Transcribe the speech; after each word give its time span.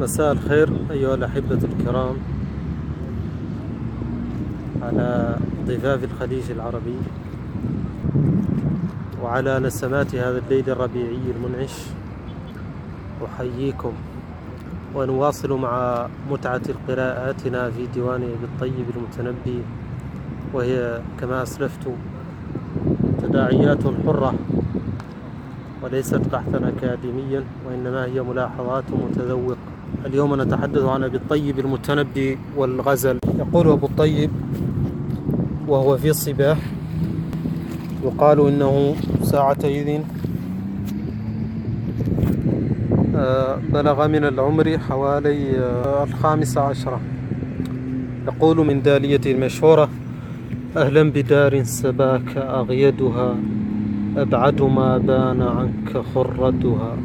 مساء 0.00 0.32
الخير 0.32 0.68
أيها 0.90 1.14
الأحبة 1.14 1.58
الكرام 1.64 2.16
على 4.82 5.36
ضفاف 5.66 6.04
الخليج 6.04 6.50
العربي 6.50 6.96
وعلى 9.22 9.58
نسمات 9.58 10.14
هذا 10.14 10.38
الليل 10.38 10.70
الربيعي 10.70 11.18
المنعش. 11.36 11.74
أحييكم 13.24 13.92
ونواصل 14.94 15.52
مع 15.52 16.06
متعة 16.30 16.62
قراءاتنا 16.88 17.70
في 17.70 17.86
ديوان 17.86 18.22
أبي 18.22 18.44
الطيب 18.44 18.86
المتنبي 18.96 19.62
وهي 20.54 21.00
كما 21.20 21.42
أسلفت 21.42 21.88
تداعيات 23.22 23.82
حرة 24.06 24.34
وليست 25.82 26.20
بحثا 26.32 26.68
أكاديميا 26.68 27.44
وإنما 27.66 28.04
هي 28.04 28.22
ملاحظات 28.22 28.84
متذوق 28.90 29.58
اليوم 30.06 30.42
نتحدث 30.42 30.82
عن 30.82 31.04
أبي 31.04 31.16
الطيب 31.16 31.58
المتنبي 31.58 32.38
والغزل. 32.56 33.18
يقول 33.38 33.68
أبو 33.68 33.86
الطيب 33.86 34.30
وهو 35.68 35.96
في 35.96 36.10
الصباح 36.10 36.58
يقال 38.04 38.40
إنه 38.48 38.94
ساعتئذ 39.22 40.00
آه، 43.16 43.58
بلغ 43.72 44.08
من 44.08 44.24
العمر 44.24 44.78
حوالي 44.78 45.58
آه، 45.58 46.04
الخامسة 46.04 46.60
عشرة 46.60 47.00
يقول 48.26 48.66
من 48.66 48.82
دالية 48.82 49.20
المشهورة 49.26 49.88
أهلا 50.76 51.02
بدار 51.10 51.62
سباك 51.62 52.36
أغيدها 52.36 53.34
أبعد 54.16 54.62
ما 54.62 54.98
بان 54.98 55.42
عنك 55.42 56.04
خردها. 56.14 56.96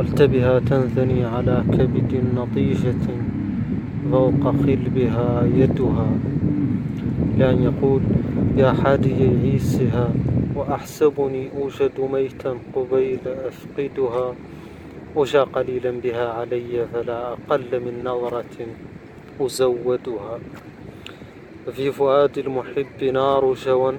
والتبها 0.00 0.58
تنثني 0.58 1.24
على 1.24 1.64
كبد 1.72 2.12
نطيجة 2.36 3.04
فوق 4.12 4.42
خلبها 4.64 5.44
يدها. 5.54 6.08
لأن 7.38 7.62
يقول 7.62 8.00
يا 8.56 8.72
حادي 8.72 9.14
عيسها 9.44 10.08
وأحسبني 10.56 11.48
أوجد 11.56 11.96
ميتا 12.12 12.54
قبيل 12.74 13.18
أفقدها 13.48 14.34
وجا 15.16 15.42
قليلا 15.42 15.92
بها 16.04 16.28
علي 16.28 16.86
فلا 16.92 17.32
أقل 17.32 17.70
من 17.84 17.94
نظرة 18.04 18.56
أزودها. 19.40 20.38
في 21.72 21.92
فؤاد 21.92 22.38
المحب 22.38 23.04
نار 23.12 23.54
جوى 23.66 23.94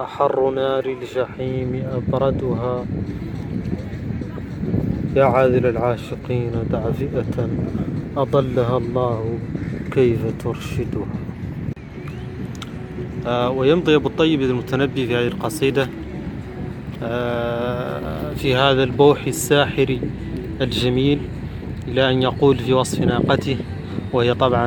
أحر 0.00 0.50
نار 0.50 0.84
الجحيم 0.86 1.82
أبردها. 1.98 2.84
يا 5.16 5.24
عاذل 5.24 5.66
العاشقين 5.66 6.52
دع 6.70 6.90
فئة 6.90 7.48
أضلها 8.16 8.76
الله 8.78 9.38
كيف 9.92 10.18
ترشدها. 10.44 11.06
آه 13.26 13.50
ويمضي 13.50 13.94
أبو 13.96 14.08
الطيب 14.08 14.42
المتنبي 14.42 15.06
في 15.06 15.16
هذه 15.16 15.26
القصيدة 15.26 15.88
آه 17.02 18.34
في 18.34 18.54
هذا 18.54 18.82
البوح 18.82 19.26
الساحر 19.26 19.98
الجميل 20.60 21.18
إلى 21.88 22.10
أن 22.10 22.22
يقول 22.22 22.56
في 22.58 22.72
وصف 22.72 23.00
ناقته 23.00 23.56
وهي 24.12 24.34
طبعا 24.34 24.66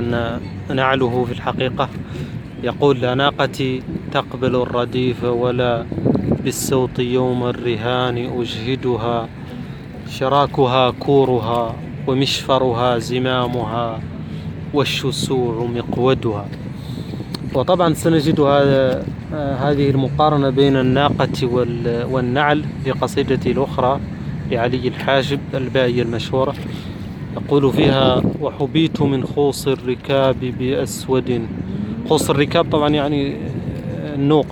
نعله 0.74 1.26
في 1.26 1.32
الحقيقة 1.32 1.90
يقول 2.64 3.02
لا 3.02 3.16
ناقتي 3.16 3.82
تقبل 4.12 4.56
الرديف 4.56 5.24
ولا 5.24 5.86
بالسوط 6.44 7.00
يوم 7.00 7.44
الرهان 7.44 8.18
أجهدها 8.18 9.30
شراكها 10.10 10.92
كورها 10.92 11.76
ومشفرها 12.08 12.98
زمامها 12.98 14.00
والشسوع 14.74 15.66
مقودها. 15.76 16.46
وطبعا 17.54 17.94
سنجد 17.94 18.40
هذا 18.40 19.06
هذه 19.34 19.90
المقارنة 19.90 20.50
بين 20.50 20.76
الناقة 20.76 21.48
والنعل 22.12 22.66
في 22.84 22.92
قصيدته 22.92 23.52
الأخرى 23.52 24.00
لعلي 24.52 24.88
الحاجب 24.88 25.40
البائية 25.54 26.02
المشهورة 26.02 26.54
يقول 27.36 27.74
فيها 27.74 28.22
وحبيت 28.42 29.02
من 29.02 29.24
خوص 29.24 29.68
الركاب 29.68 30.36
بأسود. 30.60 31.48
خوص 32.10 32.30
الركاب 32.30 32.72
طبعا 32.72 32.90
يعني 32.90 33.36
النوق. 34.16 34.46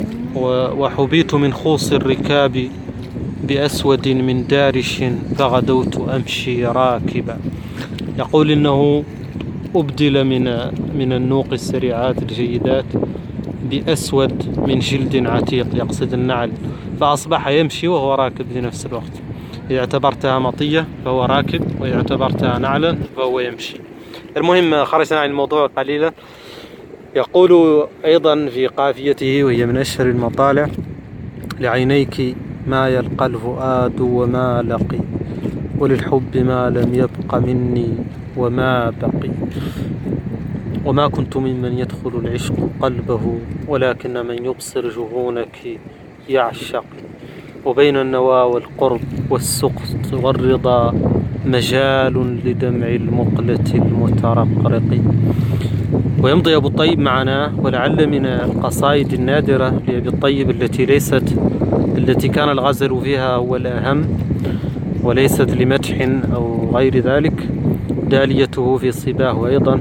وحبيت 0.78 1.34
من 1.34 1.54
خوص 1.54 1.92
الركاب 1.92 2.68
بأسود 3.44 4.08
من 4.08 4.48
دارش 4.48 5.04
فغدوت 5.38 5.98
أمشي 6.10 6.66
راكبا. 6.66 7.38
يقول 8.18 8.52
إنه 8.52 9.04
أبدل 9.76 10.24
من 10.24 10.44
من 11.00 11.14
النوق 11.14 11.48
السريعات 11.52 12.22
الجيدات 12.22 12.86
بأسود 13.70 14.60
من 14.68 14.80
جلد 14.80 15.28
عتيق 15.28 15.68
يقصد 15.74 16.14
النعل 16.14 16.52
فأصبح 17.00 17.48
يمشي 17.48 17.88
وهو 17.88 18.16
راكب 18.16 18.46
في 18.54 18.62
نفس 18.62 18.86
الوقت. 18.86 19.16
إذا 19.72 19.80
اعتبرتها 19.80 20.40
مطية 20.40 20.88
فهو 21.06 21.26
راكب 21.26 21.82
وإذا 21.82 21.96
اعتبرتها 21.96 22.60
نعلا 22.60 22.98
فهو 23.16 23.40
يمشي. 23.40 23.76
المهم 24.38 24.86
خرجنا 24.86 25.20
عن 25.20 25.30
الموضوع 25.30 25.68
قليلا. 25.68 26.12
يقول 27.16 27.84
أيضا 28.06 28.46
في 28.46 28.68
قافيته 28.68 29.44
وهي 29.44 29.66
من 29.66 29.78
أشهر 29.78 30.10
المطالع 30.10 30.70
لعينيك 31.60 32.36
ما 32.68 32.90
يلقى 32.90 33.26
الفؤاد 33.26 34.02
وما 34.02 34.62
لقي. 34.62 35.00
وللحب 35.80 36.38
ما 36.38 36.70
لم 36.70 36.94
يبق 36.94 37.36
مني 37.36 37.90
وما 38.38 38.90
بقي. 39.02 39.30
وما 40.86 41.08
كنت 41.08 41.38
ممن 41.38 41.78
يدخل 41.78 42.12
العشق 42.20 42.70
قلبه 42.80 43.40
ولكن 43.68 44.26
من 44.26 44.46
يبصر 44.46 44.90
جفونك 44.90 45.80
يعشق. 46.30 46.86
وبين 47.66 47.98
النوى 47.98 48.42
والقرب 48.42 49.02
والسقط 49.30 50.14
والرضا 50.14 50.94
مجال 51.46 52.16
لدمع 52.46 52.88
المقلة 52.88 53.70
المترقرق. 53.76 54.90
ويمضي 56.24 56.56
أبو 56.56 56.68
الطيب 56.68 57.00
معنا 57.00 57.54
ولعل 57.58 58.08
من 58.08 58.26
القصائد 58.26 59.14
النادرة 59.14 59.70
لأبي 59.88 60.10
الطيب 60.10 60.50
التي 60.50 60.86
ليست 60.86 61.24
التي 61.98 62.28
كان 62.28 62.50
الغزل 62.50 63.02
فيها 63.02 63.36
هو 63.36 63.56
الأهم 63.56 64.18
وليست 65.04 65.50
لمدح 65.52 66.08
أو 66.34 66.70
غير 66.76 66.98
ذلك 66.98 67.48
داليته 68.04 68.78
في 68.78 68.92
صباه 68.92 69.48
أيضا 69.48 69.80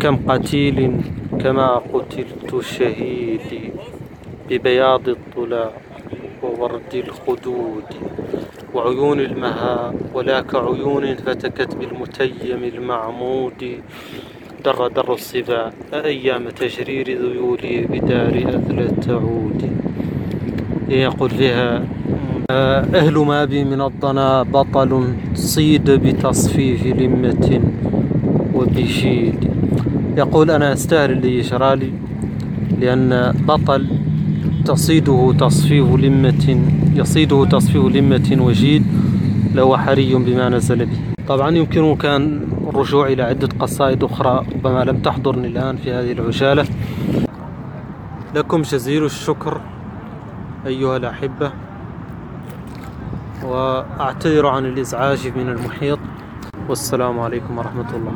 كم 0.00 0.16
قتيل 0.28 1.00
كما 1.40 1.76
قتلت 1.92 2.60
شهيدي 2.64 3.70
ببياض 4.50 5.08
الطلاع 5.08 5.70
وورد 6.42 6.94
الخدود 6.94 7.84
وعيون 8.74 9.20
المها 9.20 9.94
ولاك 10.14 10.54
عيون 10.54 11.14
فتكت 11.14 11.74
بالمتيم 11.76 12.64
المعمود 12.74 13.80
در 14.64 14.88
در 14.96 15.10
الصبا 15.10 15.72
أيام 15.92 16.50
تجرير 16.50 17.06
ذيولي 17.22 17.86
بدار 17.86 18.34
أثلة 18.48 18.86
تعود 19.06 19.70
يقول 20.88 21.30
فيها 21.30 21.84
أهل 22.94 23.18
ما 23.18 23.44
بي 23.44 23.64
من 23.64 23.80
الضنا 23.80 24.42
بطل 24.42 25.14
صيد 25.34 25.90
بتصفيف 25.90 26.86
لمة 26.86 27.60
وبشيد 28.54 29.50
يقول 30.16 30.50
أنا 30.50 30.72
أستاهل 30.72 31.10
اللي 31.10 31.38
يشرالي 31.38 31.92
لأن 32.80 33.34
بطل 33.48 33.86
تصيده 34.64 35.34
تصفيف 35.40 35.94
لمة 35.94 36.60
يصيده 36.96 37.44
تصفيف 37.44 37.84
لمة 37.84 38.36
وجيد 38.40 38.84
لو 39.54 39.76
حري 39.76 40.14
بما 40.14 40.48
نزل 40.48 40.86
به. 40.86 41.13
طبعا 41.28 41.50
يمكن 41.50 41.96
كان 41.96 42.48
الرجوع 42.68 43.06
إلى 43.06 43.22
عدة 43.22 43.48
قصائد 43.58 44.04
أخرى 44.04 44.46
ربما 44.54 44.84
لم 44.84 44.98
تحضرني 44.98 45.46
الآن 45.46 45.76
في 45.76 45.92
هذه 45.92 46.12
العجالة. 46.12 46.66
لكم 48.34 48.62
جزيل 48.62 49.04
الشكر 49.04 49.60
أيها 50.66 50.96
الأحبة 50.96 51.52
وأعتذر 53.44 54.46
عن 54.46 54.66
الإزعاج 54.66 55.32
من 55.36 55.48
المحيط. 55.48 55.98
والسلام 56.68 57.20
عليكم 57.20 57.58
ورحمة 57.58 57.90
الله. 57.96 58.12